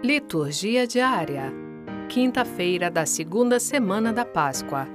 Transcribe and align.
Liturgia 0.00 0.86
diária. 0.86 1.52
Quinta-feira 2.08 2.88
da 2.88 3.04
segunda 3.04 3.58
semana 3.58 4.12
da 4.12 4.24
Páscoa. 4.24 4.86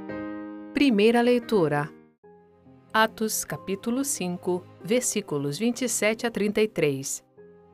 Primeira 0.74 1.20
leitura. 1.20 1.90
Atos, 2.94 3.44
capítulo 3.44 4.06
5, 4.06 4.66
versículos 4.82 5.60
27 5.60 6.26
a 6.26 6.32
33. 6.32 7.22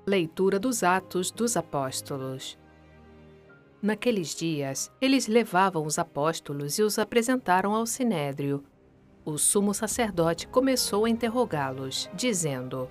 Leitura 0.07 0.57
dos 0.57 0.81
Atos 0.81 1.29
dos 1.29 1.55
Apóstolos. 1.55 2.57
Naqueles 3.79 4.33
dias, 4.33 4.91
eles 4.99 5.27
levavam 5.27 5.85
os 5.85 5.99
apóstolos 5.99 6.79
e 6.79 6.81
os 6.81 6.97
apresentaram 6.97 7.75
ao 7.75 7.85
sinédrio. 7.85 8.63
O 9.23 9.37
sumo 9.37 9.71
sacerdote 9.71 10.47
começou 10.47 11.05
a 11.05 11.09
interrogá-los, 11.11 12.09
dizendo: 12.15 12.89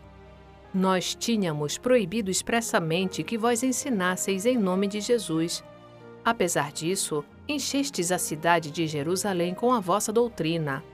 nós 0.73 1.15
tínhamos 1.15 1.79
proibido 1.79 2.31
expressamente 2.31 3.23
que 3.23 3.39
vós 3.39 3.63
ensinasseis 3.63 4.45
em 4.45 4.57
nome 4.57 4.87
de 4.87 5.01
Jesus. 5.01 5.65
Apesar 6.25 6.73
disso, 6.73 7.25
enchestes 7.49 8.13
a 8.13 8.19
cidade 8.19 8.71
de 8.71 8.87
Jerusalém 8.87 9.55
com 9.55 9.73
a 9.73 9.81
vossa 9.81 10.13
doutrina. 10.13 10.85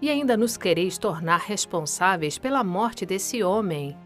E 0.00 0.08
ainda 0.08 0.36
nos 0.36 0.56
quereis 0.56 0.98
tornar 0.98 1.40
responsáveis 1.40 2.38
pela 2.38 2.64
morte 2.64 3.04
desse 3.04 3.42
homem. 3.42 3.96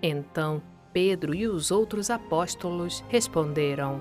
Então 0.00 0.62
Pedro 0.92 1.34
e 1.34 1.46
os 1.46 1.70
outros 1.70 2.10
apóstolos 2.10 3.04
responderam: 3.08 4.00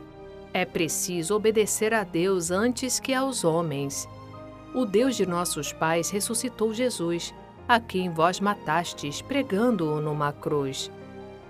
É 0.54 0.66
preciso 0.66 1.36
obedecer 1.36 1.94
a 1.94 2.04
Deus 2.04 2.52
antes 2.52 3.00
que 3.00 3.14
aos 3.14 3.44
homens. 3.44 4.08
O 4.74 4.86
Deus 4.86 5.16
de 5.16 5.26
nossos 5.26 5.74
pais 5.74 6.10
ressuscitou 6.10 6.74
Jesus 6.74 7.34
a 7.68 7.80
quem 7.80 8.10
vós 8.10 8.40
matastes 8.40 9.22
pregando-o 9.22 10.00
numa 10.00 10.32
cruz. 10.32 10.92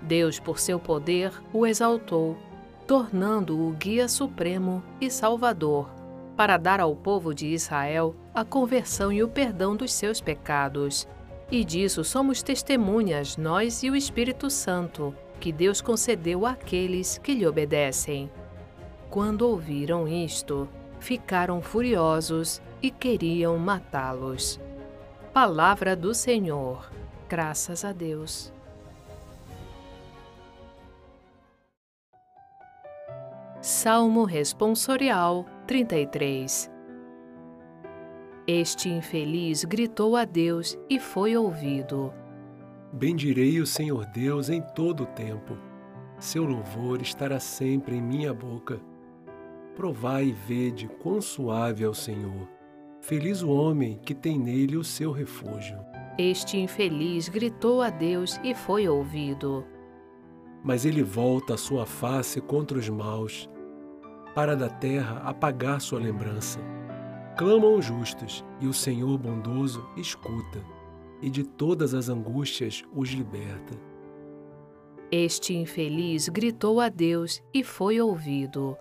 Deus, 0.02 0.38
por 0.38 0.58
seu 0.58 0.78
poder, 0.78 1.32
o 1.52 1.66
exaltou, 1.66 2.36
tornando-o 2.86 3.70
guia 3.72 4.08
supremo 4.08 4.82
e 5.00 5.10
salvador, 5.10 5.88
para 6.36 6.56
dar 6.56 6.80
ao 6.80 6.94
povo 6.94 7.34
de 7.34 7.46
Israel 7.46 8.14
a 8.34 8.44
conversão 8.44 9.12
e 9.12 9.22
o 9.22 9.28
perdão 9.28 9.76
dos 9.76 9.92
seus 9.92 10.20
pecados. 10.20 11.06
E 11.50 11.64
disso 11.64 12.04
somos 12.04 12.42
testemunhas, 12.42 13.36
nós 13.36 13.82
e 13.82 13.90
o 13.90 13.96
Espírito 13.96 14.50
Santo, 14.50 15.14
que 15.40 15.52
Deus 15.52 15.80
concedeu 15.80 16.46
àqueles 16.46 17.18
que 17.18 17.34
lhe 17.34 17.46
obedecem. 17.46 18.30
Quando 19.10 19.42
ouviram 19.42 20.06
isto, 20.06 20.68
ficaram 21.00 21.62
furiosos 21.62 22.60
e 22.82 22.90
queriam 22.90 23.56
matá-los. 23.56 24.60
Palavra 25.40 25.94
do 25.94 26.12
Senhor. 26.12 26.90
Graças 27.28 27.84
a 27.84 27.92
Deus. 27.92 28.52
Salmo 33.60 34.24
Responsorial 34.24 35.46
33 35.64 36.68
Este 38.48 38.88
infeliz 38.88 39.62
gritou 39.62 40.16
a 40.16 40.24
Deus 40.24 40.76
e 40.90 40.98
foi 40.98 41.36
ouvido. 41.36 42.12
Bendirei 42.92 43.60
o 43.60 43.66
Senhor 43.66 44.06
Deus 44.06 44.50
em 44.50 44.60
todo 44.60 45.04
o 45.04 45.06
tempo. 45.06 45.56
Seu 46.18 46.42
louvor 46.42 47.00
estará 47.00 47.38
sempre 47.38 47.94
em 47.94 48.02
minha 48.02 48.34
boca. 48.34 48.80
Provai 49.76 50.24
e 50.24 50.32
vede 50.32 50.88
quão 51.00 51.20
suave 51.20 51.84
é 51.84 51.88
o 51.88 51.94
Senhor 51.94 52.57
Feliz 53.00 53.42
o 53.42 53.50
homem 53.50 53.98
que 54.04 54.14
tem 54.14 54.38
nele 54.38 54.76
o 54.76 54.84
seu 54.84 55.12
refúgio. 55.12 55.78
Este 56.18 56.58
infeliz 56.58 57.28
gritou 57.28 57.80
a 57.80 57.90
Deus 57.90 58.40
e 58.42 58.54
foi 58.54 58.88
ouvido. 58.88 59.64
Mas 60.64 60.84
ele 60.84 61.02
volta 61.02 61.54
a 61.54 61.56
sua 61.56 61.86
face 61.86 62.40
contra 62.40 62.76
os 62.76 62.88
maus, 62.88 63.48
para 64.34 64.56
da 64.56 64.68
terra 64.68 65.18
apagar 65.24 65.80
sua 65.80 66.00
lembrança. 66.00 66.58
Clamam 67.36 67.76
os 67.76 67.84
justos, 67.84 68.44
e 68.60 68.66
o 68.66 68.72
Senhor 68.72 69.16
bondoso 69.16 69.88
escuta, 69.96 70.60
e 71.22 71.30
de 71.30 71.44
todas 71.44 71.94
as 71.94 72.08
angústias 72.08 72.82
os 72.92 73.10
liberta. 73.10 73.78
Este 75.10 75.54
infeliz 75.54 76.28
gritou 76.28 76.80
a 76.80 76.88
Deus 76.88 77.40
e 77.54 77.62
foi 77.62 78.00
ouvido. 78.00 78.76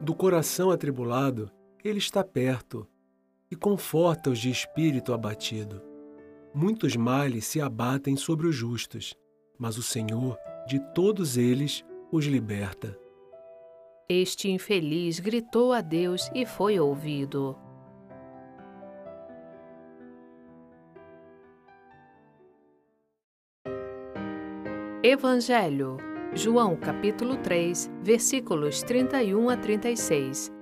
Do 0.00 0.14
coração 0.14 0.72
atribulado, 0.72 1.48
ele 1.84 1.98
está 1.98 2.24
perto 2.24 2.86
e 3.52 3.54
conforta 3.54 4.30
os 4.30 4.38
de 4.38 4.50
espírito 4.50 5.12
abatido. 5.12 5.82
Muitos 6.54 6.96
males 6.96 7.44
se 7.44 7.60
abatem 7.60 8.16
sobre 8.16 8.46
os 8.46 8.56
justos, 8.56 9.14
mas 9.58 9.76
o 9.76 9.82
Senhor, 9.82 10.38
de 10.66 10.80
todos 10.94 11.36
eles, 11.36 11.84
os 12.10 12.24
liberta. 12.24 12.98
Este 14.08 14.50
infeliz 14.50 15.20
gritou 15.20 15.74
a 15.74 15.82
Deus 15.82 16.30
e 16.34 16.46
foi 16.46 16.80
ouvido. 16.80 17.54
Evangelho, 25.02 25.98
João 26.32 26.74
capítulo 26.74 27.36
3, 27.36 27.90
versículos 28.02 28.82
31 28.82 29.50
a 29.50 29.58
36. 29.58 30.61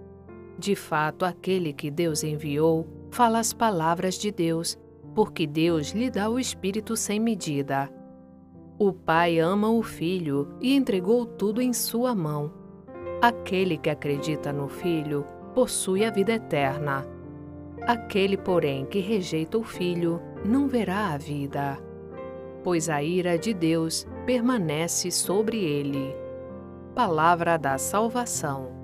de 0.57 0.75
fato, 0.75 1.25
aquele 1.25 1.73
que 1.73 1.89
Deus 1.89 2.23
enviou 2.23 2.87
fala 3.09 3.39
as 3.39 3.53
palavras 3.53 4.15
de 4.15 4.31
Deus, 4.31 4.77
porque 5.13 5.45
Deus 5.45 5.91
lhe 5.91 6.09
dá 6.09 6.29
o 6.29 6.39
Espírito 6.39 6.95
sem 6.95 7.19
medida. 7.19 7.89
O 8.77 8.91
Pai 8.91 9.39
ama 9.39 9.69
o 9.69 9.83
Filho 9.83 10.55
e 10.59 10.75
entregou 10.75 11.25
tudo 11.25 11.61
em 11.61 11.73
sua 11.73 12.15
mão. 12.15 12.51
Aquele 13.21 13.77
que 13.77 13.89
acredita 13.89 14.51
no 14.51 14.67
Filho 14.67 15.25
possui 15.53 16.03
a 16.03 16.09
vida 16.09 16.33
eterna. 16.33 17.05
Aquele, 17.81 18.37
porém, 18.37 18.85
que 18.85 18.99
rejeita 18.99 19.57
o 19.57 19.63
Filho 19.63 20.21
não 20.45 20.67
verá 20.67 21.13
a 21.13 21.17
vida, 21.17 21.77
pois 22.63 22.89
a 22.89 23.03
ira 23.03 23.37
de 23.37 23.53
Deus 23.53 24.07
permanece 24.25 25.11
sobre 25.11 25.57
ele. 25.57 26.15
Palavra 26.95 27.57
da 27.57 27.77
Salvação. 27.77 28.80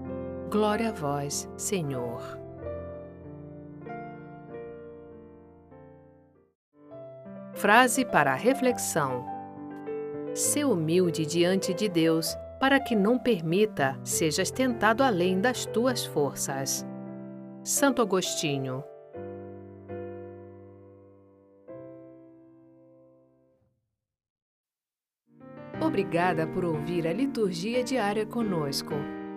Glória 0.50 0.90
a 0.90 0.92
vós, 0.94 1.50
Senhor. 1.58 2.22
Frase 7.54 8.06
para 8.06 8.34
reflexão: 8.34 9.26
Ser 10.34 10.64
humilde 10.64 11.26
diante 11.26 11.74
de 11.74 11.90
Deus, 11.90 12.34
para 12.62 12.80
que 12.80 12.96
não 12.96 13.20
permita 13.20 14.00
sejas 14.06 14.50
tentado 14.50 15.04
além 15.04 15.42
das 15.42 15.66
tuas 15.66 16.06
forças. 16.06 16.86
Santo 17.62 18.02
Agostinho. 18.02 18.86
Obrigada 25.82 26.48
por 26.48 26.64
ouvir 26.64 27.06
a 27.06 27.12
liturgia 27.12 27.84
diária 27.84 28.26
conosco. 28.26 28.96